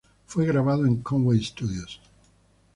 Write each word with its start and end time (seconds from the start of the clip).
Fue 0.25 0.47
grabado 0.47 0.87
en 0.87 1.03
Conway 1.03 1.43
Studios. 1.43 2.01